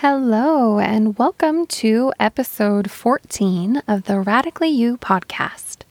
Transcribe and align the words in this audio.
Hello, 0.00 0.78
and 0.78 1.18
welcome 1.18 1.66
to 1.66 2.10
episode 2.18 2.90
14 2.90 3.82
of 3.86 4.04
the 4.04 4.18
Radically 4.18 4.70
You 4.70 4.96
podcast. 4.96 5.82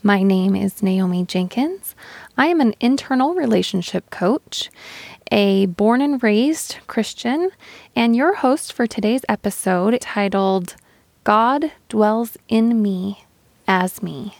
My 0.00 0.22
name 0.22 0.54
is 0.54 0.80
Naomi 0.80 1.24
Jenkins. 1.24 1.96
I 2.36 2.46
am 2.46 2.60
an 2.60 2.76
internal 2.78 3.34
relationship 3.34 4.10
coach, 4.10 4.70
a 5.32 5.66
born 5.66 6.00
and 6.00 6.22
raised 6.22 6.76
Christian, 6.86 7.50
and 7.96 8.14
your 8.14 8.36
host 8.36 8.72
for 8.72 8.86
today's 8.86 9.22
episode 9.28 10.00
titled 10.00 10.76
God 11.24 11.72
Dwells 11.88 12.36
in 12.46 12.80
Me 12.80 13.24
as 13.66 14.04
Me. 14.04 14.36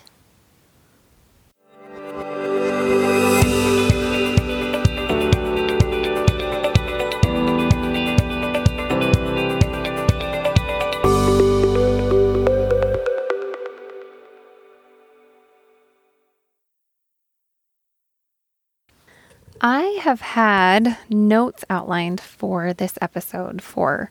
I 19.60 19.98
have 20.02 20.20
had 20.20 20.96
notes 21.10 21.64
outlined 21.68 22.20
for 22.20 22.72
this 22.72 22.96
episode 23.02 23.60
for 23.60 24.10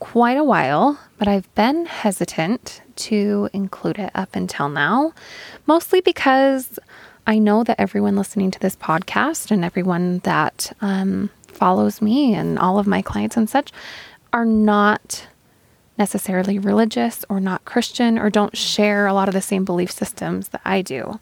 quite 0.00 0.36
a 0.36 0.42
while, 0.42 0.98
but 1.18 1.28
I've 1.28 1.52
been 1.54 1.86
hesitant 1.86 2.82
to 2.96 3.48
include 3.52 4.00
it 4.00 4.10
up 4.12 4.34
until 4.34 4.68
now, 4.68 5.12
mostly 5.66 6.00
because 6.00 6.80
I 7.28 7.38
know 7.38 7.62
that 7.62 7.78
everyone 7.78 8.16
listening 8.16 8.50
to 8.50 8.58
this 8.58 8.74
podcast 8.74 9.52
and 9.52 9.64
everyone 9.64 10.18
that 10.20 10.72
um, 10.80 11.30
follows 11.46 12.02
me 12.02 12.34
and 12.34 12.58
all 12.58 12.80
of 12.80 12.86
my 12.88 13.02
clients 13.02 13.36
and 13.36 13.48
such 13.48 13.70
are 14.32 14.44
not 14.44 15.28
necessarily 15.96 16.58
religious 16.58 17.24
or 17.28 17.38
not 17.38 17.64
Christian 17.64 18.18
or 18.18 18.30
don't 18.30 18.56
share 18.56 19.06
a 19.06 19.14
lot 19.14 19.28
of 19.28 19.34
the 19.34 19.40
same 19.40 19.64
belief 19.64 19.92
systems 19.92 20.48
that 20.48 20.62
I 20.64 20.82
do. 20.82 21.20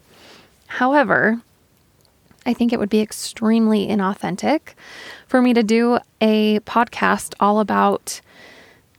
However, 0.65 1.41
I 2.45 2.53
think 2.53 2.73
it 2.73 2.79
would 2.79 2.89
be 2.89 3.01
extremely 3.01 3.87
inauthentic 3.87 4.73
for 5.27 5.41
me 5.41 5.53
to 5.53 5.63
do 5.63 5.99
a 6.19 6.59
podcast 6.61 7.33
all 7.39 7.59
about 7.59 8.21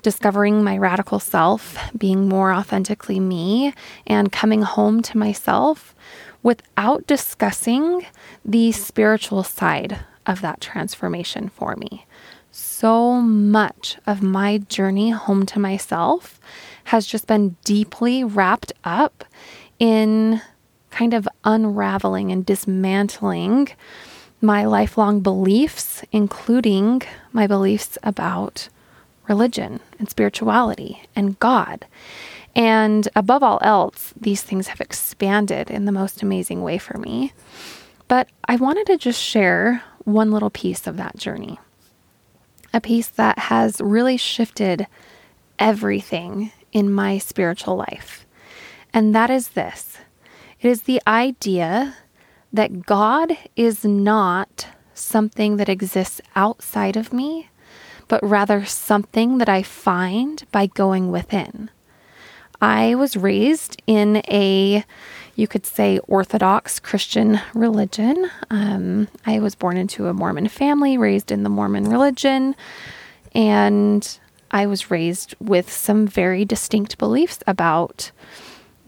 discovering 0.02 0.64
my 0.64 0.76
radical 0.76 1.18
self, 1.18 1.78
being 1.96 2.28
more 2.28 2.52
authentically 2.52 3.20
me, 3.20 3.72
and 4.06 4.32
coming 4.32 4.62
home 4.62 5.00
to 5.02 5.18
myself 5.18 5.94
without 6.42 7.06
discussing 7.06 8.04
the 8.44 8.72
spiritual 8.72 9.42
side 9.42 10.00
of 10.26 10.40
that 10.40 10.60
transformation 10.60 11.48
for 11.48 11.76
me. 11.76 12.04
So 12.50 13.14
much 13.20 13.96
of 14.06 14.22
my 14.22 14.58
journey 14.58 15.10
home 15.10 15.46
to 15.46 15.58
myself 15.58 16.40
has 16.84 17.06
just 17.06 17.26
been 17.26 17.56
deeply 17.64 18.24
wrapped 18.24 18.72
up 18.84 19.24
in 19.78 20.42
kind 20.92 21.14
of 21.14 21.28
unraveling 21.42 22.30
and 22.30 22.46
dismantling 22.46 23.70
my 24.40 24.64
lifelong 24.64 25.20
beliefs, 25.20 26.04
including 26.12 27.02
my 27.32 27.46
beliefs 27.46 27.98
about 28.02 28.68
religion 29.28 29.80
and 29.98 30.10
spirituality 30.10 31.02
and 31.16 31.38
God. 31.40 31.86
And 32.54 33.08
above 33.16 33.42
all 33.42 33.58
else, 33.62 34.12
these 34.20 34.42
things 34.42 34.68
have 34.68 34.80
expanded 34.80 35.70
in 35.70 35.86
the 35.86 35.92
most 35.92 36.22
amazing 36.22 36.62
way 36.62 36.78
for 36.78 36.98
me. 36.98 37.32
But 38.08 38.28
I 38.46 38.56
wanted 38.56 38.86
to 38.88 38.98
just 38.98 39.20
share 39.20 39.82
one 40.04 40.30
little 40.30 40.50
piece 40.50 40.86
of 40.86 40.98
that 40.98 41.16
journey, 41.16 41.58
a 42.74 42.80
piece 42.80 43.08
that 43.08 43.38
has 43.38 43.80
really 43.80 44.18
shifted 44.18 44.86
everything 45.58 46.52
in 46.72 46.92
my 46.92 47.18
spiritual 47.18 47.76
life. 47.76 48.26
And 48.92 49.14
that 49.14 49.30
is 49.30 49.48
this 49.50 49.98
it 50.62 50.68
is 50.68 50.82
the 50.82 51.02
idea 51.08 51.96
that 52.52 52.86
God 52.86 53.36
is 53.56 53.84
not 53.84 54.68
something 54.94 55.56
that 55.56 55.68
exists 55.68 56.20
outside 56.36 56.96
of 56.96 57.12
me, 57.12 57.48
but 58.06 58.22
rather 58.22 58.64
something 58.64 59.38
that 59.38 59.48
I 59.48 59.64
find 59.64 60.44
by 60.52 60.66
going 60.66 61.10
within. 61.10 61.68
I 62.60 62.94
was 62.94 63.16
raised 63.16 63.82
in 63.88 64.22
a, 64.28 64.84
you 65.34 65.48
could 65.48 65.66
say, 65.66 65.98
Orthodox 66.06 66.78
Christian 66.78 67.40
religion. 67.54 68.30
Um, 68.50 69.08
I 69.26 69.40
was 69.40 69.56
born 69.56 69.76
into 69.76 70.06
a 70.06 70.14
Mormon 70.14 70.46
family, 70.46 70.96
raised 70.96 71.32
in 71.32 71.42
the 71.42 71.48
Mormon 71.48 71.88
religion, 71.88 72.54
and 73.34 74.18
I 74.52 74.66
was 74.66 74.92
raised 74.92 75.34
with 75.40 75.72
some 75.72 76.06
very 76.06 76.44
distinct 76.44 76.98
beliefs 76.98 77.40
about 77.48 78.12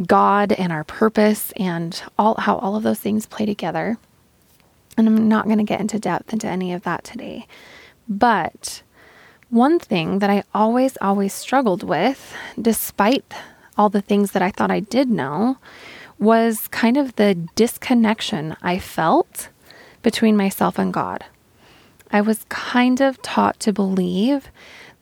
God 0.06 0.53
and 0.53 0.72
our 0.72 0.84
purpose 0.84 1.53
and 1.56 2.03
all 2.19 2.34
how 2.37 2.56
all 2.56 2.77
of 2.77 2.82
those 2.82 2.99
things 2.99 3.27
play 3.27 3.47
together. 3.47 3.97
And 4.97 5.06
I'm 5.06 5.28
not 5.28 5.47
going 5.47 5.59
to 5.59 5.65
get 5.65 5.81
into 5.81 5.99
depth 5.99 6.32
into 6.32 6.47
any 6.47 6.72
of 6.72 6.82
that 6.82 7.05
today. 7.05 7.47
But 8.09 8.82
one 9.50 9.78
thing 9.78 10.19
that 10.19 10.31
I 10.31 10.44
always, 10.53 10.97
always 11.00 11.32
struggled 11.32 11.82
with, 11.82 12.34
despite 12.60 13.25
all 13.77 13.88
the 13.88 14.03
things 14.03 14.32
that 14.32 14.43
I 14.43 14.50
thought 14.50 14.71
I 14.71 14.81
did 14.81 15.10
know, 15.10 15.59
was 16.19 16.69
kind 16.69 16.97
of 16.97 17.16
the 17.16 17.34
disconnection 17.55 18.56
I 18.62 18.78
felt 18.78 19.49
between 20.03 20.37
myself 20.37 20.78
and 20.78 20.93
God. 20.93 21.25
I 22.11 22.21
was 22.21 22.47
kind 22.49 23.00
of 23.00 23.21
taught 23.22 23.59
to 23.61 23.72
believe 23.72 24.49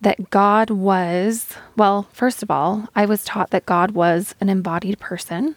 that 0.03 0.31
God 0.31 0.69
was, 0.71 1.55
well, 1.77 2.09
first 2.13 2.43
of 2.43 2.51
all, 2.51 2.89
I 2.95 3.07
was 3.07 3.25
taught 3.25 3.51
that 3.51 3.67
God 3.67 3.93
was 3.93 4.35
an 4.41 4.49
embodied 4.49 4.99
person, 4.99 5.57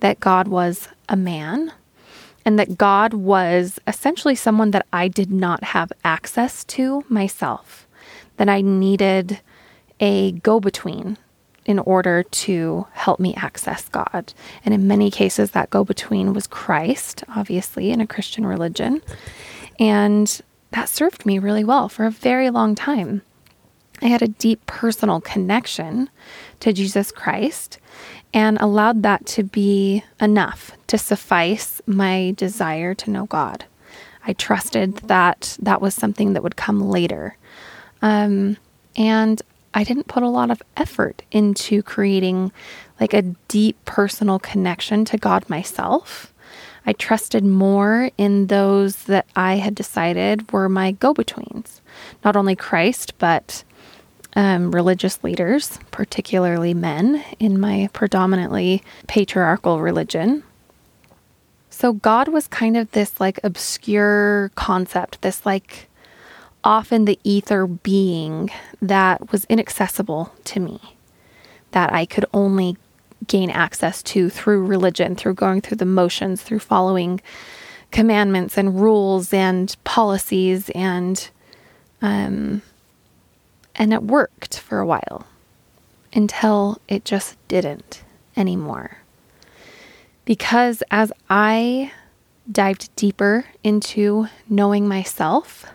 that 0.00 0.18
God 0.18 0.48
was 0.48 0.88
a 1.08 1.16
man, 1.16 1.72
and 2.44 2.58
that 2.58 2.78
God 2.78 3.12
was 3.12 3.78
essentially 3.86 4.34
someone 4.34 4.70
that 4.70 4.86
I 4.92 5.08
did 5.08 5.30
not 5.30 5.62
have 5.64 5.92
access 6.04 6.64
to 6.64 7.04
myself, 7.08 7.86
that 8.38 8.48
I 8.48 8.62
needed 8.62 9.40
a 10.00 10.32
go 10.32 10.58
between 10.58 11.18
in 11.66 11.78
order 11.80 12.22
to 12.22 12.86
help 12.92 13.18
me 13.18 13.34
access 13.34 13.88
God. 13.88 14.32
And 14.64 14.72
in 14.72 14.86
many 14.86 15.10
cases, 15.10 15.50
that 15.50 15.70
go 15.70 15.84
between 15.84 16.32
was 16.32 16.46
Christ, 16.46 17.24
obviously, 17.28 17.90
in 17.90 18.00
a 18.00 18.06
Christian 18.06 18.46
religion. 18.46 19.02
And 19.78 20.40
that 20.70 20.88
served 20.88 21.26
me 21.26 21.38
really 21.38 21.64
well 21.64 21.88
for 21.88 22.04
a 22.06 22.10
very 22.10 22.50
long 22.50 22.74
time. 22.74 23.22
I 24.02 24.06
had 24.06 24.22
a 24.22 24.28
deep 24.28 24.64
personal 24.66 25.20
connection 25.20 26.10
to 26.60 26.72
Jesus 26.72 27.10
Christ 27.10 27.78
and 28.34 28.58
allowed 28.60 29.02
that 29.02 29.24
to 29.26 29.42
be 29.42 30.04
enough 30.20 30.72
to 30.88 30.98
suffice 30.98 31.80
my 31.86 32.34
desire 32.36 32.94
to 32.94 33.10
know 33.10 33.26
God. 33.26 33.64
I 34.26 34.32
trusted 34.34 34.96
that 34.96 35.56
that 35.60 35.80
was 35.80 35.94
something 35.94 36.32
that 36.32 36.42
would 36.42 36.56
come 36.56 36.90
later. 36.90 37.36
Um, 38.02 38.56
and 38.96 39.40
I 39.72 39.84
didn't 39.84 40.08
put 40.08 40.22
a 40.22 40.28
lot 40.28 40.50
of 40.50 40.62
effort 40.76 41.22
into 41.30 41.82
creating 41.82 42.52
like 43.00 43.14
a 43.14 43.22
deep 43.48 43.82
personal 43.84 44.38
connection 44.38 45.04
to 45.06 45.18
God 45.18 45.48
myself. 45.48 46.32
I 46.86 46.92
trusted 46.92 47.44
more 47.44 48.10
in 48.16 48.46
those 48.46 49.04
that 49.04 49.26
I 49.34 49.56
had 49.56 49.74
decided 49.74 50.50
were 50.52 50.68
my 50.68 50.92
go 50.92 51.12
betweens, 51.12 51.80
not 52.24 52.36
only 52.36 52.56
Christ, 52.56 53.18
but 53.18 53.64
um, 54.36 54.70
religious 54.70 55.24
leaders, 55.24 55.78
particularly 55.90 56.74
men, 56.74 57.24
in 57.40 57.58
my 57.58 57.88
predominantly 57.92 58.82
patriarchal 59.08 59.80
religion. 59.80 60.44
So 61.70 61.94
God 61.94 62.28
was 62.28 62.46
kind 62.46 62.76
of 62.76 62.90
this 62.92 63.18
like 63.18 63.40
obscure 63.42 64.50
concept, 64.54 65.22
this 65.22 65.44
like 65.44 65.88
often 66.62 67.06
the 67.06 67.18
ether 67.24 67.66
being 67.66 68.50
that 68.82 69.32
was 69.32 69.44
inaccessible 69.46 70.32
to 70.44 70.60
me, 70.60 70.80
that 71.70 71.92
I 71.92 72.04
could 72.04 72.26
only 72.34 72.76
gain 73.26 73.50
access 73.50 74.02
to 74.02 74.28
through 74.28 74.66
religion, 74.66 75.16
through 75.16 75.34
going 75.34 75.62
through 75.62 75.78
the 75.78 75.86
motions, 75.86 76.42
through 76.42 76.58
following 76.58 77.20
commandments 77.90 78.58
and 78.58 78.80
rules 78.80 79.32
and 79.32 79.74
policies 79.84 80.70
and 80.74 81.30
um, 82.02 82.60
and 83.76 83.92
it 83.92 84.02
worked 84.02 84.58
for 84.58 84.80
a 84.80 84.86
while 84.86 85.26
until 86.12 86.80
it 86.88 87.04
just 87.04 87.36
didn't 87.46 88.02
anymore. 88.36 88.98
Because 90.24 90.82
as 90.90 91.12
I 91.30 91.92
dived 92.50 92.94
deeper 92.96 93.46
into 93.62 94.28
knowing 94.48 94.88
myself, 94.88 95.66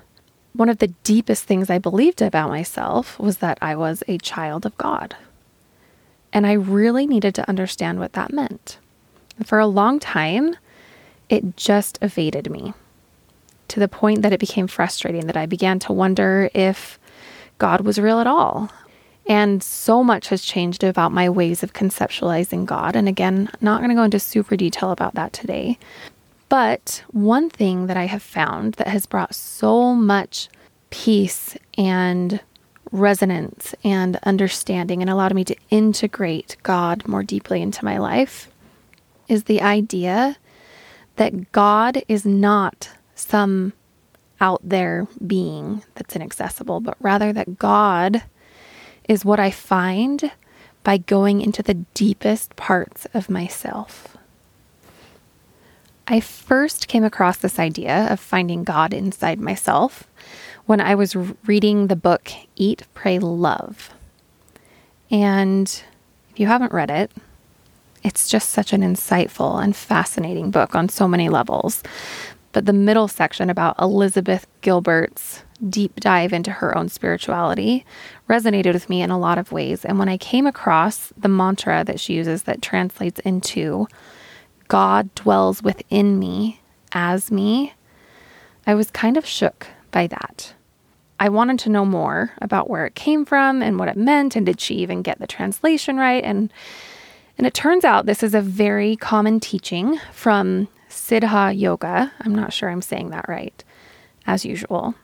one 0.53 0.69
of 0.69 0.79
the 0.79 0.93
deepest 1.03 1.45
things 1.45 1.69
I 1.69 1.77
believed 1.77 2.21
about 2.21 2.49
myself 2.49 3.17
was 3.19 3.37
that 3.37 3.57
I 3.61 3.75
was 3.75 4.03
a 4.07 4.17
child 4.17 4.65
of 4.65 4.77
God. 4.77 5.15
And 6.33 6.47
I 6.47 6.53
really 6.53 7.07
needed 7.07 7.35
to 7.35 7.47
understand 7.47 7.99
what 7.99 8.13
that 8.13 8.33
meant. 8.33 8.77
And 9.37 9.47
for 9.47 9.59
a 9.59 9.67
long 9.67 9.99
time, 9.99 10.55
it 11.29 11.55
just 11.55 11.97
evaded 12.01 12.49
me 12.49 12.73
to 13.69 13.79
the 13.79 13.87
point 13.87 14.21
that 14.21 14.33
it 14.33 14.39
became 14.39 14.67
frustrating, 14.67 15.27
that 15.27 15.37
I 15.37 15.45
began 15.45 15.79
to 15.79 15.93
wonder 15.93 16.49
if 16.53 16.99
God 17.61 17.81
was 17.81 17.99
real 17.99 18.19
at 18.19 18.25
all. 18.25 18.71
And 19.27 19.61
so 19.61 20.03
much 20.03 20.29
has 20.29 20.41
changed 20.41 20.83
about 20.83 21.11
my 21.11 21.29
ways 21.29 21.61
of 21.61 21.73
conceptualizing 21.73 22.65
God. 22.65 22.95
And 22.95 23.07
again, 23.07 23.51
not 23.61 23.81
going 23.81 23.89
to 23.89 23.95
go 23.95 24.01
into 24.01 24.19
super 24.19 24.55
detail 24.55 24.89
about 24.89 25.13
that 25.13 25.31
today. 25.31 25.77
But 26.49 27.03
one 27.11 27.51
thing 27.51 27.85
that 27.85 27.97
I 27.97 28.07
have 28.07 28.23
found 28.23 28.73
that 28.73 28.87
has 28.87 29.05
brought 29.05 29.35
so 29.35 29.93
much 29.93 30.49
peace 30.89 31.55
and 31.77 32.39
resonance 32.91 33.75
and 33.83 34.17
understanding 34.23 35.01
and 35.01 35.09
allowed 35.11 35.35
me 35.35 35.43
to 35.45 35.55
integrate 35.69 36.57
God 36.63 37.07
more 37.07 37.21
deeply 37.21 37.61
into 37.61 37.85
my 37.85 37.99
life 37.99 38.49
is 39.27 39.43
the 39.43 39.61
idea 39.61 40.35
that 41.17 41.51
God 41.51 42.01
is 42.07 42.25
not 42.25 42.89
some 43.13 43.73
out 44.41 44.59
there 44.63 45.07
being 45.25 45.83
that's 45.95 46.15
inaccessible, 46.15 46.81
but 46.81 46.97
rather 46.99 47.31
that 47.31 47.57
God 47.57 48.23
is 49.07 49.23
what 49.23 49.39
I 49.39 49.51
find 49.51 50.31
by 50.83 50.97
going 50.97 51.41
into 51.41 51.61
the 51.63 51.75
deepest 51.93 52.55
parts 52.55 53.07
of 53.13 53.29
myself. 53.29 54.17
I 56.07 56.19
first 56.19 56.87
came 56.87 57.03
across 57.03 57.37
this 57.37 57.59
idea 57.59 58.07
of 58.11 58.19
finding 58.19 58.63
God 58.63 58.93
inside 58.93 59.39
myself 59.39 60.05
when 60.65 60.81
I 60.81 60.95
was 60.95 61.15
reading 61.15 61.87
the 61.87 61.95
book 61.95 62.31
Eat, 62.55 62.83
Pray, 62.93 63.19
Love. 63.19 63.91
And 65.09 65.67
if 66.31 66.39
you 66.39 66.47
haven't 66.47 66.73
read 66.73 66.89
it, 66.89 67.11
it's 68.03 68.27
just 68.27 68.49
such 68.49 68.73
an 68.73 68.81
insightful 68.81 69.63
and 69.63 69.75
fascinating 69.75 70.49
book 70.49 70.75
on 70.75 70.89
so 70.89 71.07
many 71.07 71.29
levels. 71.29 71.83
But 72.51 72.65
the 72.65 72.73
middle 72.73 73.07
section 73.07 73.49
about 73.49 73.79
Elizabeth 73.79 74.47
Gilbert's 74.61 75.43
deep 75.69 75.99
dive 75.99 76.33
into 76.33 76.51
her 76.51 76.75
own 76.77 76.89
spirituality 76.89 77.85
resonated 78.27 78.73
with 78.73 78.89
me 78.89 79.01
in 79.01 79.11
a 79.11 79.19
lot 79.19 79.37
of 79.37 79.51
ways. 79.51 79.85
And 79.85 79.99
when 79.99 80.09
I 80.09 80.17
came 80.17 80.47
across 80.47 81.13
the 81.17 81.27
mantra 81.27 81.83
that 81.83 81.99
she 81.99 82.13
uses 82.13 82.43
that 82.43 82.61
translates 82.61 83.19
into 83.21 83.87
God 84.67 85.13
dwells 85.15 85.61
within 85.61 86.17
me 86.17 86.61
as 86.93 87.31
me, 87.31 87.73
I 88.65 88.73
was 88.73 88.89
kind 88.91 89.17
of 89.17 89.25
shook 89.25 89.67
by 89.91 90.07
that. 90.07 90.53
I 91.19 91.29
wanted 91.29 91.59
to 91.59 91.69
know 91.69 91.85
more 91.85 92.31
about 92.41 92.69
where 92.69 92.85
it 92.85 92.95
came 92.95 93.25
from 93.25 93.61
and 93.61 93.77
what 93.77 93.89
it 93.89 93.97
meant, 93.97 94.35
and 94.35 94.45
did 94.45 94.59
she 94.59 94.75
even 94.75 95.03
get 95.03 95.19
the 95.19 95.27
translation 95.27 95.97
right? 95.97 96.23
And 96.23 96.51
and 97.37 97.47
it 97.47 97.53
turns 97.53 97.85
out 97.85 98.05
this 98.05 98.23
is 98.23 98.33
a 98.33 98.41
very 98.41 98.95
common 98.95 99.39
teaching 99.39 99.99
from 100.11 100.67
Siddha 100.91 101.57
Yoga. 101.57 102.11
I'm 102.19 102.35
not 102.35 102.53
sure 102.53 102.69
I'm 102.69 102.81
saying 102.81 103.09
that 103.09 103.27
right, 103.27 103.63
as 104.27 104.45
usual. 104.45 104.95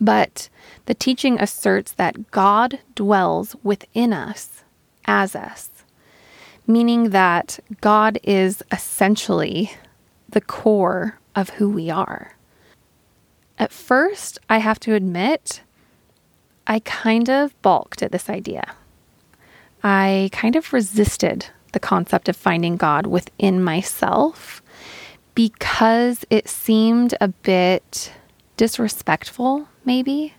But 0.00 0.48
the 0.86 0.94
teaching 0.94 1.40
asserts 1.40 1.92
that 1.92 2.30
God 2.30 2.80
dwells 2.94 3.54
within 3.62 4.12
us 4.12 4.64
as 5.04 5.36
us, 5.36 5.70
meaning 6.66 7.10
that 7.10 7.58
God 7.80 8.18
is 8.22 8.62
essentially 8.72 9.72
the 10.28 10.40
core 10.40 11.18
of 11.36 11.50
who 11.50 11.68
we 11.68 11.90
are. 11.90 12.36
At 13.58 13.72
first, 13.72 14.38
I 14.48 14.58
have 14.58 14.80
to 14.80 14.94
admit, 14.94 15.60
I 16.66 16.80
kind 16.80 17.28
of 17.28 17.60
balked 17.62 18.02
at 18.02 18.12
this 18.12 18.30
idea. 18.30 18.74
I 19.84 20.30
kind 20.32 20.56
of 20.56 20.72
resisted 20.72 21.46
the 21.72 21.80
concept 21.80 22.28
of 22.28 22.36
finding 22.36 22.76
God 22.76 23.06
within 23.06 23.62
myself 23.62 24.61
because 25.34 26.24
it 26.30 26.48
seemed 26.48 27.14
a 27.20 27.28
bit 27.28 28.12
disrespectful, 28.56 29.68
maybe. 29.84 30.34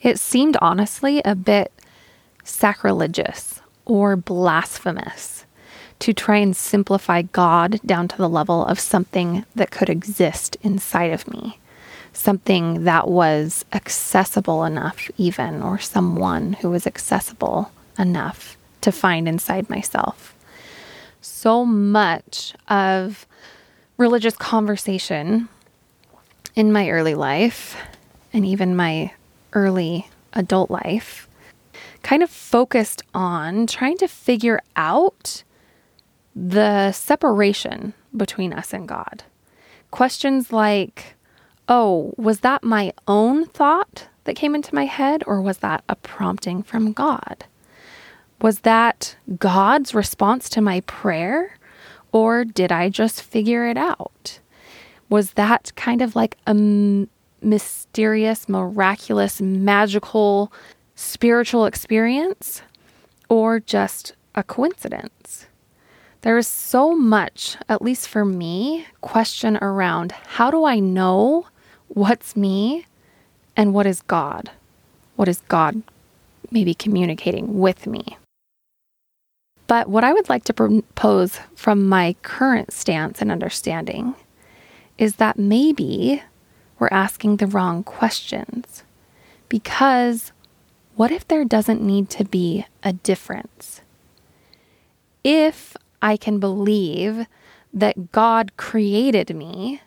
It 0.00 0.18
seemed 0.18 0.56
honestly 0.60 1.20
a 1.24 1.34
bit 1.34 1.72
sacrilegious 2.44 3.60
or 3.84 4.16
blasphemous 4.16 5.44
to 6.00 6.14
try 6.14 6.36
and 6.36 6.56
simplify 6.56 7.22
God 7.22 7.80
down 7.84 8.08
to 8.08 8.16
the 8.16 8.28
level 8.28 8.64
of 8.64 8.80
something 8.80 9.44
that 9.54 9.70
could 9.70 9.90
exist 9.90 10.56
inside 10.62 11.12
of 11.12 11.28
me, 11.28 11.58
something 12.12 12.84
that 12.84 13.08
was 13.08 13.64
accessible 13.72 14.64
enough, 14.64 15.10
even, 15.18 15.62
or 15.62 15.78
someone 15.78 16.54
who 16.54 16.70
was 16.70 16.86
accessible 16.86 17.70
enough 17.98 18.56
to 18.80 18.90
find 18.90 19.28
inside 19.28 19.68
myself. 19.68 20.34
So 21.20 21.66
much 21.66 22.54
of 22.68 23.26
religious 24.00 24.34
conversation 24.34 25.46
in 26.56 26.72
my 26.72 26.88
early 26.88 27.14
life 27.14 27.76
and 28.32 28.46
even 28.46 28.74
my 28.74 29.12
early 29.52 30.08
adult 30.32 30.70
life 30.70 31.28
kind 32.02 32.22
of 32.22 32.30
focused 32.30 33.02
on 33.12 33.66
trying 33.66 33.98
to 33.98 34.08
figure 34.08 34.58
out 34.74 35.44
the 36.34 36.90
separation 36.92 37.92
between 38.16 38.54
us 38.54 38.72
and 38.72 38.88
God. 38.88 39.22
Questions 39.90 40.50
like, 40.50 41.14
oh, 41.68 42.14
was 42.16 42.40
that 42.40 42.64
my 42.64 42.94
own 43.06 43.44
thought 43.44 44.08
that 44.24 44.34
came 44.34 44.54
into 44.54 44.74
my 44.74 44.86
head, 44.86 45.22
or 45.26 45.42
was 45.42 45.58
that 45.58 45.84
a 45.90 45.96
prompting 45.96 46.62
from 46.62 46.94
God? 46.94 47.44
Was 48.40 48.60
that 48.60 49.16
God's 49.38 49.94
response 49.94 50.48
to 50.50 50.62
my 50.62 50.80
prayer? 50.82 51.58
Or 52.12 52.44
did 52.44 52.72
I 52.72 52.88
just 52.88 53.22
figure 53.22 53.66
it 53.66 53.76
out? 53.76 54.40
Was 55.08 55.32
that 55.32 55.72
kind 55.76 56.02
of 56.02 56.16
like 56.16 56.36
a 56.46 56.50
m- 56.50 57.08
mysterious, 57.42 58.48
miraculous, 58.48 59.40
magical, 59.40 60.52
spiritual 60.94 61.66
experience? 61.66 62.62
Or 63.28 63.60
just 63.60 64.14
a 64.34 64.42
coincidence? 64.42 65.46
There 66.22 66.36
is 66.36 66.46
so 66.46 66.94
much, 66.94 67.56
at 67.68 67.80
least 67.80 68.06
for 68.08 68.24
me, 68.24 68.86
question 69.00 69.56
around 69.62 70.12
how 70.12 70.50
do 70.50 70.64
I 70.64 70.78
know 70.78 71.46
what's 71.88 72.36
me 72.36 72.86
and 73.56 73.72
what 73.72 73.86
is 73.86 74.02
God? 74.02 74.50
What 75.16 75.28
is 75.28 75.40
God 75.48 75.82
maybe 76.50 76.74
communicating 76.74 77.58
with 77.58 77.86
me? 77.86 78.18
But 79.70 79.88
what 79.88 80.02
I 80.02 80.12
would 80.12 80.28
like 80.28 80.42
to 80.46 80.52
propose 80.52 81.38
from 81.54 81.88
my 81.88 82.16
current 82.22 82.72
stance 82.72 83.22
and 83.22 83.30
understanding 83.30 84.16
is 84.98 85.14
that 85.22 85.38
maybe 85.38 86.24
we're 86.80 86.88
asking 86.90 87.36
the 87.36 87.46
wrong 87.46 87.84
questions. 87.84 88.82
Because 89.48 90.32
what 90.96 91.12
if 91.12 91.28
there 91.28 91.44
doesn't 91.44 91.80
need 91.80 92.10
to 92.10 92.24
be 92.24 92.66
a 92.82 92.94
difference? 92.94 93.80
If 95.22 95.76
I 96.02 96.16
can 96.16 96.40
believe 96.40 97.26
that 97.72 98.10
God 98.10 98.56
created 98.56 99.36
me, 99.36 99.82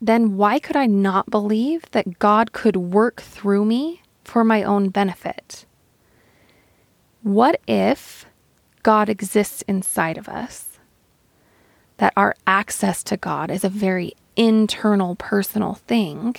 then 0.00 0.36
why 0.36 0.58
could 0.58 0.74
I 0.74 0.86
not 0.86 1.30
believe 1.30 1.88
that 1.92 2.18
God 2.18 2.50
could 2.50 2.74
work 2.74 3.22
through 3.22 3.64
me 3.64 4.02
for 4.24 4.42
my 4.42 4.64
own 4.64 4.88
benefit? 4.88 5.66
What 7.22 7.60
if 7.68 8.26
God 8.88 9.10
exists 9.10 9.60
inside 9.68 10.16
of 10.16 10.30
us, 10.30 10.78
that 11.98 12.14
our 12.16 12.34
access 12.46 13.02
to 13.02 13.18
God 13.18 13.50
is 13.50 13.62
a 13.62 13.68
very 13.68 14.14
internal, 14.34 15.14
personal 15.14 15.74
thing. 15.74 16.36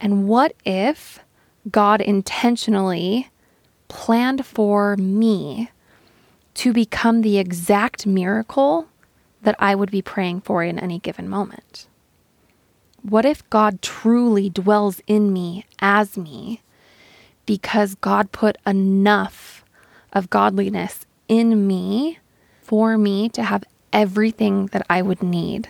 And 0.00 0.26
what 0.26 0.54
if 0.64 1.18
God 1.70 2.00
intentionally 2.00 3.28
planned 3.88 4.46
for 4.46 4.96
me 4.96 5.70
to 6.54 6.72
become 6.72 7.20
the 7.20 7.36
exact 7.36 8.06
miracle 8.06 8.88
that 9.42 9.56
I 9.58 9.74
would 9.74 9.90
be 9.90 10.00
praying 10.00 10.40
for 10.40 10.62
in 10.62 10.78
any 10.78 10.98
given 10.98 11.28
moment? 11.28 11.88
What 13.02 13.26
if 13.26 13.46
God 13.50 13.82
truly 13.82 14.48
dwells 14.48 15.02
in 15.06 15.34
me 15.34 15.66
as 15.78 16.16
me 16.16 16.62
because 17.44 17.96
God 17.96 18.32
put 18.32 18.56
enough 18.66 19.62
of 20.14 20.30
godliness 20.30 21.04
in 21.28 21.66
me 21.66 22.18
for 22.62 22.98
me 22.98 23.28
to 23.30 23.42
have 23.42 23.64
everything 23.92 24.66
that 24.66 24.84
I 24.90 25.02
would 25.02 25.22
need 25.22 25.68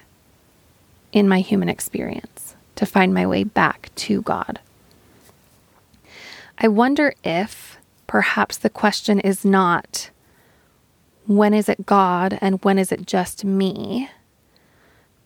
in 1.12 1.28
my 1.28 1.40
human 1.40 1.68
experience 1.68 2.56
to 2.76 2.86
find 2.86 3.12
my 3.12 3.26
way 3.26 3.44
back 3.44 3.90
to 3.96 4.22
God. 4.22 4.60
I 6.58 6.68
wonder 6.68 7.14
if 7.22 7.78
perhaps 8.06 8.56
the 8.56 8.70
question 8.70 9.20
is 9.20 9.44
not 9.44 10.10
when 11.26 11.52
is 11.52 11.68
it 11.68 11.86
God 11.86 12.38
and 12.40 12.62
when 12.64 12.78
is 12.78 12.90
it 12.90 13.06
just 13.06 13.44
me, 13.44 14.10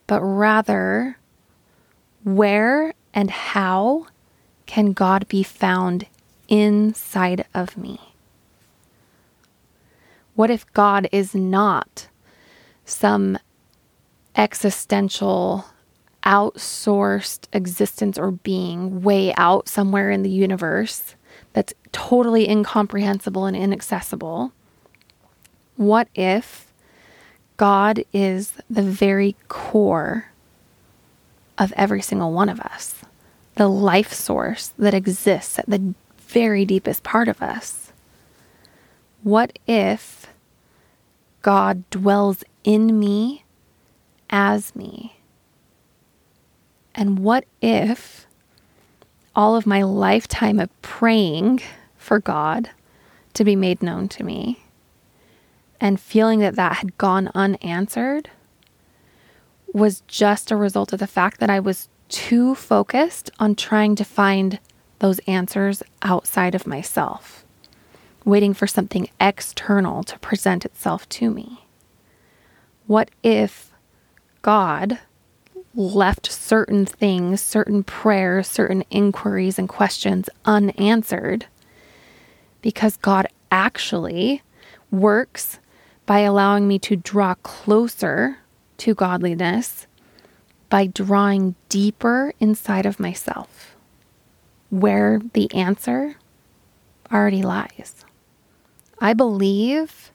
but 0.07 0.21
rather 0.21 1.17
where 2.25 2.93
and 3.15 3.31
how 3.31 4.07
can 4.67 4.93
God 4.93 5.29
be 5.29 5.43
found 5.43 6.07
inside 6.49 7.45
of 7.55 7.77
me? 7.77 8.12
What 10.35 10.51
if 10.51 10.71
God 10.73 11.09
is 11.13 11.35
not 11.35 12.09
some 12.85 13.39
existential 14.35 15.67
outsourced 16.25 17.49
existence 17.53 18.19
or 18.19 18.31
being 18.31 19.03
way 19.03 19.35
out 19.37 19.69
somewhere 19.69 20.11
in 20.11 20.23
the 20.23 20.31
universe 20.31 21.17
that's 21.53 21.75
totally 21.93 22.49
incomprehensible 22.49 23.45
and 23.45 23.57
inaccessible? 23.57 24.53
What 25.77 26.09
if 26.15 26.73
God 27.57 28.05
is 28.13 28.55
the 28.71 28.83
very 28.83 29.37
core 29.49 30.27
of 31.59 31.73
every 31.77 32.01
single 32.01 32.33
one 32.33 32.49
of 32.49 32.61
us? 32.61 33.03
The 33.57 33.69
life 33.69 34.13
source 34.13 34.73
that 34.79 34.95
exists 34.95 35.59
at 35.59 35.69
the 35.69 35.95
very 36.19 36.65
deepest 36.65 37.03
part 37.03 37.29
of 37.29 37.43
us? 37.43 37.93
What 39.23 39.59
if 39.67 40.22
God 41.43 41.89
dwells 41.91 42.45
in 42.65 42.99
me 42.99 43.45
as 44.31 44.75
me? 44.75 45.17
And 46.95 47.19
what 47.19 47.45
if 47.61 48.27
all 49.35 49.57
of 49.57 49.67
my 49.67 49.83
lifetime 49.83 50.61
of 50.61 50.83
praying 50.83 51.61
for 51.97 52.19
God 52.19 52.71
to 53.35 53.45
be 53.45 53.57
made 53.57 53.83
known 53.83 54.09
to 54.09 54.25
me 54.25 54.63
and 55.81 55.99
feeling 56.01 56.39
that 56.41 56.55
that 56.55 56.77
had 56.77 56.97
gone 56.97 57.31
unanswered 57.35 58.31
was 59.73 60.03
just 60.03 60.51
a 60.51 60.57
result 60.57 60.93
of 60.93 61.01
the 61.01 61.07
fact 61.07 61.41
that 61.41 61.51
I 61.51 61.61
was 61.61 61.89
too 62.09 62.55
focused 62.55 63.31
on 63.39 63.55
trying 63.55 63.97
to 63.97 64.05
find 64.05 64.61
those 64.99 65.19
answers 65.21 65.83
outside 66.03 66.55
of 66.55 66.67
myself, 66.67 67.45
waiting 68.25 68.55
for 68.55 68.67
something 68.67 69.09
external 69.21 70.03
to 70.05 70.19
present 70.19 70.65
itself 70.65 71.09
to 71.11 71.31
me? 71.31 71.67
What 72.87 73.11
if 73.23 73.73
God 74.43 74.99
left 75.75 76.31
certain 76.31 76.85
things, 76.85 77.41
certain 77.41 77.83
prayers, 77.83 78.47
certain 78.47 78.85
inquiries 78.91 79.59
and 79.59 79.69
questions 79.69 80.29
unanswered 80.45 81.47
because 82.61 82.97
God 82.99 83.27
actually 83.51 84.43
works 84.91 85.59
by 86.05 86.21
allowing 86.21 86.69
me 86.69 86.79
to 86.81 86.97
draw 86.97 87.35
closer 87.37 88.39
to 88.79 88.95
godliness 88.95 89.87
by 90.69 90.87
drawing 90.87 91.55
deeper 91.69 92.33
inside 92.41 92.87
of 92.87 93.01
myself 93.01 93.77
where 94.71 95.21
the 95.35 95.53
answer 95.55 96.17
already 97.13 97.43
lies. 97.43 98.05
I 99.03 99.15
believe 99.15 100.13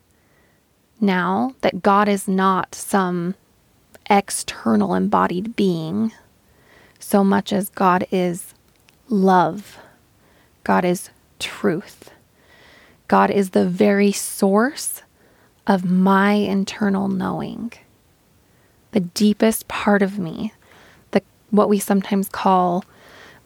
now 1.02 1.56
that 1.60 1.84
God 1.84 2.08
is 2.08 2.26
not 2.26 2.74
some 2.74 3.36
external 4.10 4.96
embodied 4.96 5.58
being 5.58 6.14
so 6.98 7.22
much 7.22 7.52
as 7.52 7.68
God 7.68 8.08
is 8.12 8.54
love. 9.10 9.78
God 10.64 10.86
is 10.86 11.10
truth. 11.38 12.12
God 13.10 13.30
is 13.30 13.50
the 13.50 13.68
very 13.68 14.14
source 14.14 15.04
of 15.68 15.84
my 15.84 16.32
internal 16.32 17.10
knowing. 17.10 17.74
The 18.94 19.02
deepest 19.02 19.68
part 19.68 20.02
of 20.02 20.18
me, 20.18 20.54
the 21.12 21.22
what 21.50 21.68
we 21.68 21.78
sometimes 21.78 22.30
call 22.30 22.86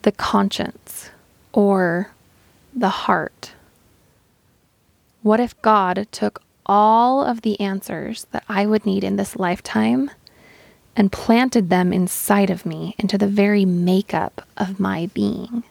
the 0.04 0.12
conscience 0.12 1.10
or 1.52 2.12
the 2.76 2.90
heart. 2.90 3.54
What 5.24 5.40
if 5.40 5.60
God 5.62 6.08
took 6.12 6.42
all 6.66 7.24
of 7.24 7.42
the 7.42 7.60
answers 7.60 8.26
that 8.32 8.44
I 8.50 8.66
would 8.66 8.86
need 8.86 9.04
in 9.04 9.18
this 9.18 9.36
lifetime 9.36 10.10
and 10.96 11.12
planted 11.12 11.70
them 11.70 11.94
inside 11.94 12.50
of 12.50 12.66
me 12.66 12.96
into 12.98 13.18
the 13.20 13.28
very 13.28 13.64
makeup 13.64 14.42
of 14.58 14.80
my 14.80 15.12
being? 15.14 15.64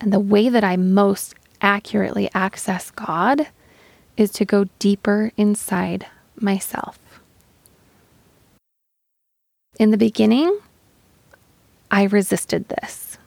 And 0.00 0.12
the 0.12 0.18
way 0.18 0.48
that 0.48 0.64
I 0.64 0.76
most 0.76 1.34
accurately 1.60 2.28
access 2.34 2.90
God 2.90 3.46
is 4.16 4.32
to 4.32 4.44
go 4.44 4.64
deeper 4.80 5.30
inside 5.36 6.06
myself. 6.34 6.98
In 9.78 9.90
the 9.90 9.96
beginning, 9.96 10.58
I 11.92 12.04
resisted 12.04 12.68
this. 12.68 13.18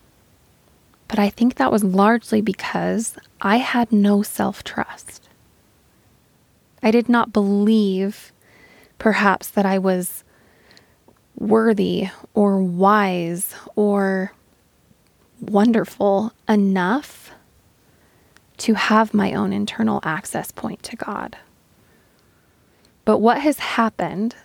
But 1.07 1.19
I 1.19 1.29
think 1.29 1.55
that 1.55 1.71
was 1.71 1.83
largely 1.83 2.41
because 2.41 3.15
I 3.41 3.57
had 3.57 3.91
no 3.91 4.23
self 4.23 4.63
trust. 4.63 5.29
I 6.81 6.91
did 6.91 7.07
not 7.07 7.31
believe, 7.31 8.31
perhaps, 8.97 9.47
that 9.49 9.65
I 9.65 9.77
was 9.77 10.23
worthy 11.37 12.09
or 12.33 12.61
wise 12.61 13.55
or 13.75 14.33
wonderful 15.39 16.31
enough 16.47 17.31
to 18.57 18.75
have 18.75 19.13
my 19.13 19.33
own 19.33 19.51
internal 19.51 19.99
access 20.03 20.51
point 20.51 20.83
to 20.83 20.95
God. 20.95 21.37
But 23.05 23.19
what 23.19 23.41
has 23.41 23.59
happened 23.59 24.35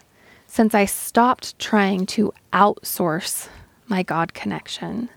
since 0.47 0.75
I 0.75 0.87
stopped 0.87 1.59
trying 1.59 2.07
to 2.07 2.33
outsource 2.53 3.49
my 3.87 4.03
God 4.03 4.35
connection 4.35 5.09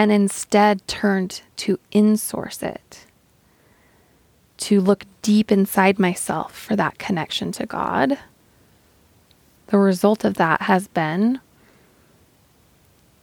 and 0.00 0.10
instead 0.10 0.88
turned 0.88 1.42
to 1.56 1.78
insource 1.92 2.62
it, 2.62 3.04
to 4.56 4.80
look 4.80 5.04
deep 5.20 5.52
inside 5.52 5.98
myself 5.98 6.58
for 6.58 6.74
that 6.74 6.96
connection 6.96 7.52
to 7.52 7.66
God. 7.66 8.18
The 9.66 9.76
result 9.76 10.24
of 10.24 10.36
that 10.36 10.62
has 10.62 10.88
been 10.88 11.40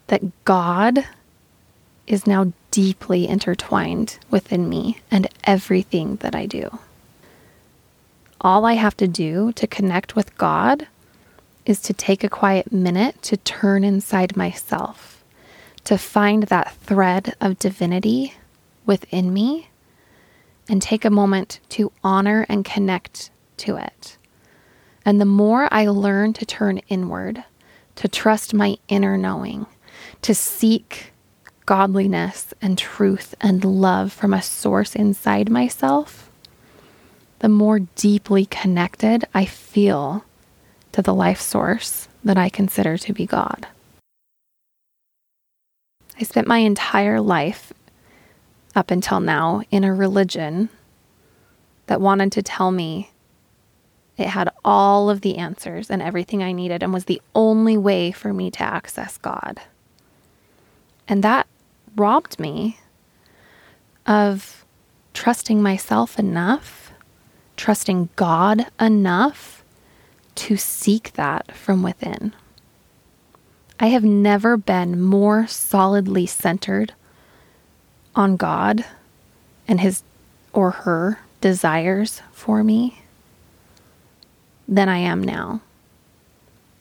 that 0.05 0.21
God 0.45 1.03
is 2.05 2.27
now 2.27 2.53
deeply 2.69 3.27
intertwined 3.27 4.19
within 4.29 4.69
me 4.69 4.99
and 5.09 5.27
everything 5.45 6.17
that 6.17 6.35
I 6.35 6.45
do. 6.45 6.77
All 8.39 8.65
I 8.65 8.73
have 8.73 8.95
to 8.97 9.07
do 9.07 9.51
to 9.53 9.65
connect 9.65 10.15
with 10.15 10.37
God 10.37 10.85
is 11.65 11.81
to 11.81 11.93
take 11.93 12.23
a 12.23 12.29
quiet 12.29 12.71
minute 12.71 13.19
to 13.23 13.37
turn 13.37 13.83
inside 13.83 14.37
myself, 14.37 15.16
to 15.87 15.97
find 15.97 16.43
that 16.43 16.75
thread 16.75 17.33
of 17.39 17.57
divinity 17.57 18.33
within 18.85 19.31
me, 19.33 19.69
and 20.67 20.81
take 20.81 21.05
a 21.05 21.09
moment 21.09 21.61
to 21.69 21.93
honor 22.03 22.45
and 22.49 22.65
connect 22.65 23.29
to 23.55 23.77
it. 23.77 24.17
And 25.05 25.21
the 25.21 25.23
more 25.23 25.69
I 25.71 25.87
learn 25.87 26.33
to 26.33 26.45
turn 26.45 26.79
inward, 26.89 27.41
to 27.95 28.09
trust 28.09 28.53
my 28.53 28.75
inner 28.89 29.17
knowing, 29.17 29.65
to 30.23 30.35
seek 30.35 31.13
godliness 31.65 32.53
and 32.61 32.77
truth 32.77 33.33
and 33.39 33.63
love 33.63 34.11
from 34.11 34.33
a 34.33 34.41
source 34.41 34.93
inside 34.93 35.49
myself, 35.49 36.29
the 37.39 37.47
more 37.47 37.79
deeply 37.79 38.45
connected 38.45 39.23
I 39.33 39.45
feel 39.45 40.25
to 40.91 41.01
the 41.01 41.13
life 41.13 41.39
source 41.39 42.09
that 42.25 42.37
I 42.37 42.49
consider 42.49 42.97
to 42.97 43.13
be 43.13 43.25
God. 43.25 43.67
I 46.19 46.23
spent 46.23 46.47
my 46.47 46.59
entire 46.59 47.21
life 47.21 47.73
up 48.75 48.91
until 48.91 49.19
now 49.19 49.61
in 49.71 49.83
a 49.83 49.93
religion 49.93 50.69
that 51.87 52.01
wanted 52.01 52.31
to 52.33 52.41
tell 52.41 52.71
me 52.71 53.11
it 54.17 54.27
had 54.27 54.49
all 54.65 55.09
of 55.09 55.21
the 55.21 55.37
answers 55.37 55.91
and 55.91 56.01
everything 56.01 56.41
I 56.41 56.51
needed 56.51 56.81
and 56.81 56.91
was 56.91 57.05
the 57.05 57.21
only 57.35 57.77
way 57.77 58.11
for 58.11 58.33
me 58.33 58.49
to 58.51 58.63
access 58.63 59.17
God. 59.17 59.61
And 61.07 61.23
that 61.23 61.47
robbed 61.95 62.39
me 62.39 62.79
of 64.07 64.65
trusting 65.13 65.61
myself 65.61 66.17
enough, 66.17 66.91
trusting 67.55 68.09
God 68.15 68.65
enough 68.79 69.63
to 70.35 70.57
seek 70.57 71.13
that 71.13 71.55
from 71.55 71.83
within. 71.83 72.33
I 73.79 73.87
have 73.87 74.03
never 74.03 74.57
been 74.57 75.01
more 75.01 75.45
solidly 75.47 76.25
centered 76.25 76.93
on 78.15 78.35
God 78.35 78.83
and 79.67 79.79
His 79.79 80.03
or 80.51 80.71
her 80.71 81.19
desires 81.41 82.21
for 82.31 82.63
me 82.63 83.01
than 84.67 84.89
I 84.89 84.97
am 84.97 85.21
now. 85.23 85.61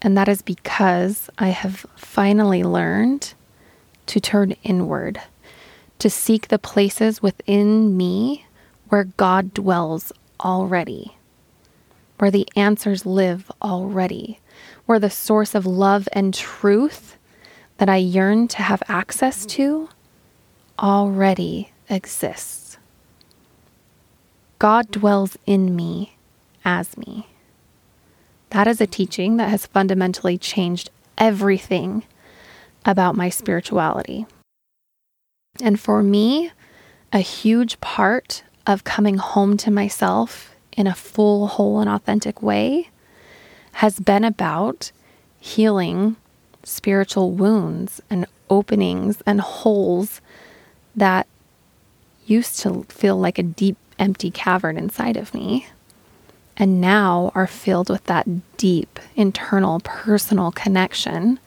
And 0.01 0.17
that 0.17 0.29
is 0.29 0.41
because 0.41 1.29
I 1.39 1.49
have 1.49 1.85
finally 1.97 2.65
learned 2.65 3.35
to 4.07 4.21
turn 4.21 4.55
inward, 4.63 5.21
to 5.99 6.09
seek 6.09 6.49
the 6.49 6.59
places 6.59 7.23
within 7.23 7.97
me 7.97 8.47
where 8.89 9.05
God 9.05 9.53
dwells 9.53 10.13
already 10.41 11.17
where 12.19 12.31
the 12.31 12.49
answers 12.57 13.07
live 13.07 13.51
already, 13.63 14.41
where 14.87 14.99
the 14.99 15.11
source 15.11 15.55
of 15.55 15.67
love 15.67 16.09
and 16.13 16.33
truth 16.33 17.17
that 17.79 17.89
I 17.89 17.97
yearn 17.97 18.49
to 18.49 18.63
have 18.63 18.83
access 18.89 19.45
to 19.47 19.89
already 20.79 21.73
exists. 21.89 22.79
God 24.59 24.91
dwells 24.91 25.37
in 25.47 25.77
me 25.77 26.17
as 26.65 26.97
me. 26.97 27.29
That 28.51 28.67
is 28.67 28.81
a 28.81 28.87
teaching 28.87 29.37
that 29.37 29.51
has 29.51 29.67
fundamentally 29.67 30.39
changed 30.39 30.91
everything 31.19 32.05
about 32.85 33.17
my 33.17 33.29
spirituality. 33.29 34.27
And 35.61 35.79
for 35.79 36.03
me, 36.03 36.53
a 37.13 37.19
huge 37.19 37.81
part 37.81 38.43
of 38.67 38.85
coming 38.85 39.19
home 39.19 39.57
to 39.59 39.71
myself 39.71 40.56
in 40.77 40.87
a 40.87 40.95
full, 40.95 41.47
whole, 41.47 41.81
and 41.81 41.89
authentic 41.89 42.43
way 42.43 42.91
has 43.73 43.99
been 43.99 44.25
about 44.25 44.93
healing 45.41 46.17
spiritual 46.63 47.31
wounds 47.31 48.01
and 48.11 48.27
openings 48.51 49.23
and 49.27 49.41
holes 49.41 50.21
that 50.95 51.27
used 52.27 52.59
to 52.61 52.85
feel 52.89 53.17
like 53.17 53.39
a 53.39 53.43
deep, 53.43 53.77
empty 53.99 54.31
cavern 54.31 54.77
inside 54.77 55.17
of 55.17 55.33
me 55.33 55.67
and 56.57 56.81
now 56.81 57.31
are 57.35 57.47
filled 57.47 57.89
with 57.89 58.05
that 58.05 58.27
deep 58.57 58.99
internal 59.15 59.81
personal 59.81 60.51
connection 60.51 61.39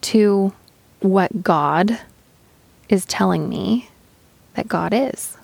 to 0.00 0.52
what 1.00 1.42
God 1.42 2.00
is 2.88 3.04
telling 3.04 3.48
me 3.48 3.90
that 4.54 4.68
God 4.68 4.92
is. 4.94 5.36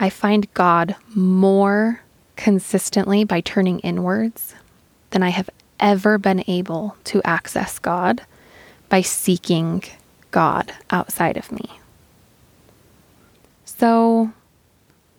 I 0.00 0.10
find 0.10 0.52
God 0.54 0.96
more 1.14 2.02
consistently 2.36 3.24
by 3.24 3.40
turning 3.40 3.80
inwards 3.80 4.54
than 5.10 5.22
I 5.22 5.30
have 5.30 5.50
ever 5.80 6.18
been 6.18 6.44
able 6.46 6.96
to 7.04 7.22
access 7.24 7.78
God 7.78 8.22
by 8.88 9.00
seeking 9.02 9.82
God 10.30 10.72
outside 10.90 11.36
of 11.36 11.50
me. 11.50 11.80
So 13.64 14.32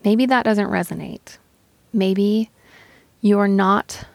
maybe 0.03 0.25
that 0.27 0.45
doesn't 0.45 0.69
resonate. 0.69 1.37
Maybe 1.91 2.49
you're 3.21 3.47
not 3.47 4.05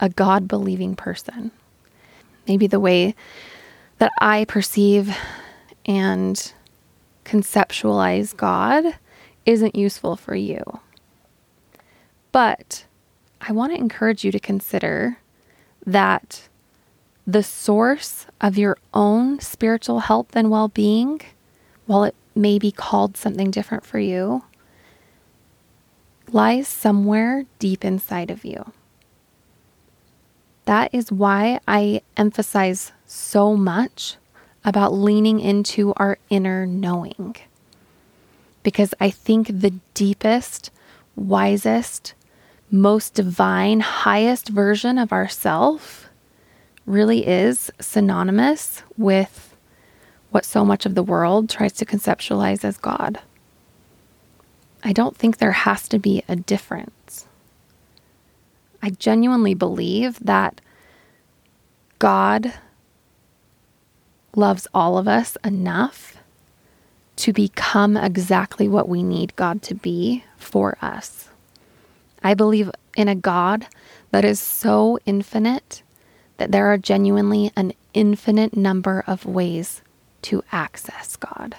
a 0.00 0.08
God 0.08 0.48
believing 0.48 0.94
person. 0.94 1.50
Maybe 2.46 2.66
the 2.66 2.80
way 2.80 3.14
that 3.98 4.12
I 4.20 4.44
perceive 4.44 5.16
and 5.86 6.52
conceptualize 7.24 8.36
God 8.36 8.96
isn't 9.46 9.76
useful 9.76 10.16
for 10.16 10.34
you. 10.34 10.62
But 12.30 12.86
I 13.40 13.52
want 13.52 13.72
to 13.74 13.80
encourage 13.80 14.24
you 14.24 14.32
to 14.32 14.40
consider 14.40 15.18
that 15.84 16.48
the 17.26 17.42
source 17.42 18.26
of 18.40 18.58
your 18.58 18.78
own 18.94 19.40
spiritual 19.40 20.00
health 20.00 20.34
and 20.34 20.50
well 20.50 20.68
being, 20.68 21.20
while 21.86 22.04
it 22.04 22.14
may 22.34 22.58
be 22.58 22.72
called 22.72 23.16
something 23.16 23.50
different 23.50 23.84
for 23.84 23.98
you, 23.98 24.44
lies 26.30 26.66
somewhere 26.66 27.44
deep 27.58 27.84
inside 27.84 28.30
of 28.30 28.44
you. 28.44 28.72
That 30.64 30.94
is 30.94 31.12
why 31.12 31.60
I 31.66 32.02
emphasize 32.16 32.92
so 33.04 33.56
much 33.56 34.16
about 34.64 34.94
leaning 34.94 35.40
into 35.40 35.92
our 35.96 36.18
inner 36.30 36.64
knowing. 36.66 37.36
Because 38.62 38.94
I 39.00 39.10
think 39.10 39.48
the 39.48 39.74
deepest, 39.94 40.70
wisest, 41.16 42.14
most 42.70 43.14
divine, 43.14 43.80
highest 43.80 44.48
version 44.48 44.98
of 44.98 45.12
ourself 45.12 46.08
really 46.86 47.26
is 47.26 47.70
synonymous 47.80 48.82
with 48.96 49.56
what 50.30 50.44
so 50.44 50.64
much 50.64 50.86
of 50.86 50.94
the 50.94 51.02
world 51.02 51.50
tries 51.50 51.74
to 51.74 51.84
conceptualize 51.84 52.64
as 52.64 52.78
God. 52.78 53.20
I 54.82 54.92
don't 54.92 55.16
think 55.16 55.36
there 55.36 55.52
has 55.52 55.88
to 55.88 55.98
be 55.98 56.24
a 56.28 56.34
difference. 56.34 57.26
I 58.82 58.90
genuinely 58.90 59.54
believe 59.54 60.18
that 60.20 60.60
God 61.98 62.52
loves 64.34 64.66
all 64.74 64.98
of 64.98 65.06
us 65.06 65.36
enough 65.44 66.16
to 67.16 67.32
become 67.32 67.96
exactly 67.96 68.68
what 68.68 68.88
we 68.88 69.02
need 69.02 69.36
God 69.36 69.62
to 69.62 69.74
be 69.74 70.24
for 70.36 70.76
us. 70.80 71.28
I 72.22 72.34
believe 72.34 72.70
in 72.96 73.08
a 73.08 73.14
God 73.14 73.66
that 74.10 74.24
is 74.24 74.40
so 74.40 74.98
infinite 75.06 75.82
that 76.36 76.52
there 76.52 76.66
are 76.66 76.78
genuinely 76.78 77.52
an 77.56 77.72
infinite 77.94 78.56
number 78.56 79.04
of 79.06 79.26
ways 79.26 79.82
to 80.22 80.42
access 80.52 81.16
God. 81.16 81.56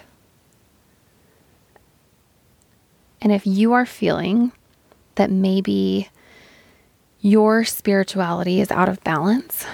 And 3.20 3.32
if 3.32 3.46
you 3.46 3.72
are 3.72 3.86
feeling 3.86 4.52
that 5.14 5.30
maybe 5.30 6.08
your 7.20 7.64
spirituality 7.64 8.60
is 8.60 8.70
out 8.70 8.88
of 8.88 9.02
balance, 9.04 9.64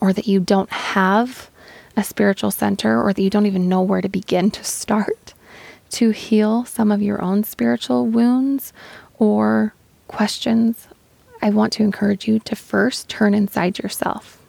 or 0.00 0.12
that 0.12 0.26
you 0.26 0.40
don't 0.40 0.70
have 0.70 1.50
a 1.96 2.04
spiritual 2.04 2.50
center, 2.50 3.02
or 3.02 3.12
that 3.12 3.22
you 3.22 3.30
don't 3.30 3.46
even 3.46 3.68
know 3.68 3.82
where 3.82 4.00
to 4.00 4.08
begin 4.08 4.50
to 4.50 4.64
start 4.64 5.34
to 5.90 6.10
heal 6.10 6.64
some 6.64 6.90
of 6.90 7.00
your 7.00 7.22
own 7.22 7.44
spiritual 7.44 8.06
wounds 8.06 8.72
or 9.18 9.74
questions, 10.08 10.88
I 11.40 11.50
want 11.50 11.72
to 11.74 11.82
encourage 11.82 12.26
you 12.26 12.38
to 12.40 12.56
first 12.56 13.08
turn 13.08 13.34
inside 13.34 13.78
yourself. 13.78 14.40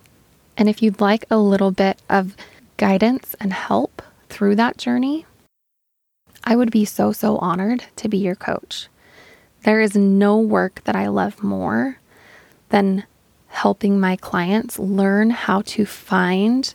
And 0.57 0.69
if 0.69 0.81
you'd 0.81 1.01
like 1.01 1.25
a 1.29 1.37
little 1.37 1.71
bit 1.71 2.01
of 2.09 2.35
guidance 2.77 3.35
and 3.39 3.53
help 3.53 4.01
through 4.29 4.55
that 4.55 4.77
journey, 4.77 5.25
I 6.43 6.55
would 6.55 6.71
be 6.71 6.85
so, 6.85 7.11
so 7.11 7.37
honored 7.37 7.85
to 7.97 8.09
be 8.09 8.17
your 8.17 8.35
coach. 8.35 8.87
There 9.63 9.81
is 9.81 9.95
no 9.95 10.39
work 10.39 10.83
that 10.85 10.95
I 10.95 11.07
love 11.07 11.43
more 11.43 11.99
than 12.69 13.03
helping 13.47 13.99
my 13.99 14.15
clients 14.15 14.79
learn 14.79 15.29
how 15.29 15.61
to 15.61 15.85
find 15.85 16.73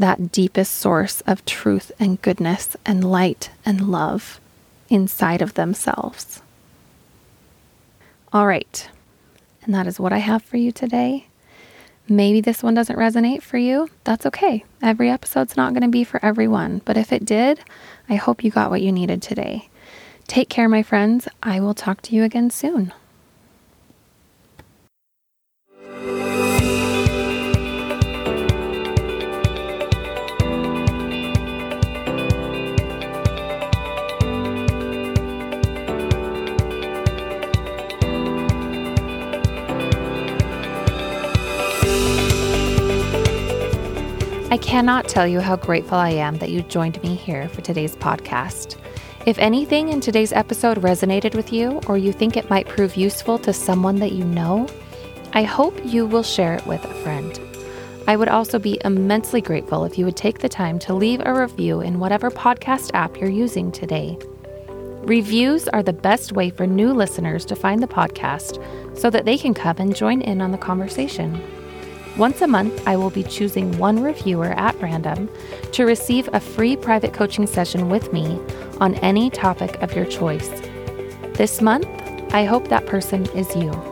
that 0.00 0.32
deepest 0.32 0.74
source 0.74 1.20
of 1.22 1.44
truth 1.44 1.92
and 2.00 2.20
goodness 2.22 2.74
and 2.86 3.04
light 3.04 3.50
and 3.66 3.88
love 3.90 4.40
inside 4.88 5.42
of 5.42 5.54
themselves. 5.54 6.40
All 8.32 8.46
right. 8.46 8.88
And 9.62 9.74
that 9.74 9.86
is 9.86 10.00
what 10.00 10.12
I 10.12 10.18
have 10.18 10.42
for 10.42 10.56
you 10.56 10.72
today. 10.72 11.26
Maybe 12.08 12.40
this 12.40 12.62
one 12.62 12.74
doesn't 12.74 12.98
resonate 12.98 13.42
for 13.42 13.58
you. 13.58 13.88
That's 14.04 14.24
okay. 14.26 14.64
Every 14.82 15.10
episode's 15.10 15.56
not 15.56 15.74
going 15.74 15.82
to 15.82 15.88
be 15.88 16.02
for 16.02 16.24
everyone. 16.24 16.80
But 16.84 16.96
if 16.96 17.12
it 17.12 17.24
did, 17.24 17.60
I 18.08 18.14
hope 18.14 18.42
you 18.42 18.50
got 18.50 18.70
what 18.70 18.82
you 18.82 18.90
needed 18.90 19.20
today. 19.20 19.68
Take 20.26 20.48
care, 20.48 20.68
my 20.68 20.82
friends. 20.82 21.28
I 21.42 21.60
will 21.60 21.74
talk 21.74 22.00
to 22.02 22.16
you 22.16 22.24
again 22.24 22.50
soon. 22.50 22.92
I 44.50 44.58
cannot 44.58 45.06
tell 45.06 45.28
you 45.28 45.38
how 45.38 45.54
grateful 45.54 45.96
I 45.96 46.10
am 46.10 46.38
that 46.38 46.50
you 46.50 46.62
joined 46.62 47.00
me 47.04 47.14
here 47.14 47.48
for 47.50 47.60
today's 47.60 47.94
podcast. 47.94 48.78
If 49.24 49.38
anything 49.38 49.90
in 49.90 50.00
today's 50.00 50.32
episode 50.32 50.78
resonated 50.78 51.36
with 51.36 51.52
you 51.52 51.80
or 51.86 51.96
you 51.96 52.12
think 52.12 52.36
it 52.36 52.50
might 52.50 52.66
prove 52.66 52.96
useful 52.96 53.38
to 53.38 53.52
someone 53.52 54.00
that 54.00 54.10
you 54.10 54.24
know, 54.24 54.66
I 55.34 55.44
hope 55.44 55.80
you 55.84 56.04
will 56.04 56.24
share 56.24 56.54
it 56.54 56.66
with 56.66 56.84
a 56.84 56.94
friend. 56.94 57.38
I 58.08 58.16
would 58.16 58.26
also 58.26 58.58
be 58.58 58.80
immensely 58.84 59.40
grateful 59.40 59.84
if 59.84 59.96
you 59.96 60.04
would 60.04 60.16
take 60.16 60.40
the 60.40 60.48
time 60.48 60.80
to 60.80 60.94
leave 60.94 61.22
a 61.24 61.32
review 61.32 61.80
in 61.80 62.00
whatever 62.00 62.28
podcast 62.28 62.90
app 62.92 63.18
you're 63.18 63.30
using 63.30 63.70
today. 63.70 64.18
Reviews 65.04 65.68
are 65.68 65.84
the 65.84 65.92
best 65.92 66.32
way 66.32 66.50
for 66.50 66.66
new 66.66 66.92
listeners 66.92 67.44
to 67.44 67.54
find 67.54 67.80
the 67.80 67.86
podcast 67.86 68.58
so 68.98 69.10
that 69.10 69.26
they 69.26 69.38
can 69.38 69.54
come 69.54 69.76
and 69.78 69.94
join 69.94 70.20
in 70.22 70.40
on 70.40 70.50
the 70.50 70.58
conversation. 70.58 71.40
Once 72.16 72.42
a 72.42 72.46
month, 72.46 72.86
I 72.86 72.96
will 72.96 73.10
be 73.10 73.22
choosing 73.22 73.78
one 73.78 74.02
reviewer 74.02 74.52
at 74.52 74.80
random 74.82 75.28
to 75.72 75.84
receive 75.84 76.28
a 76.32 76.40
free 76.40 76.76
private 76.76 77.14
coaching 77.14 77.46
session 77.46 77.88
with 77.88 78.12
me 78.12 78.38
on 78.80 78.94
any 78.96 79.30
topic 79.30 79.80
of 79.82 79.94
your 79.94 80.04
choice. 80.04 80.50
This 81.34 81.60
month, 81.60 81.86
I 82.32 82.44
hope 82.44 82.68
that 82.68 82.86
person 82.86 83.26
is 83.30 83.54
you. 83.56 83.89